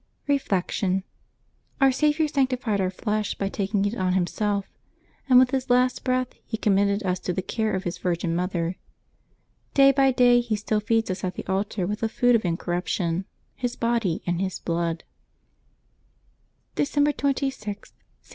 [0.27, 1.03] Reflection.—
[1.79, 4.65] Our Saviour sanctified our flesh by taking it on Himself,
[5.29, 8.77] and with His last breath He commended us to the care of His Virgin Mother.
[9.75, 13.25] Day by day He still feeds us at the altar with the food of incormption—
[13.63, 15.03] His body and His blood.
[16.75, 17.93] Decembeb 27] LIVES OF TEE SAINTS SS"; December 26.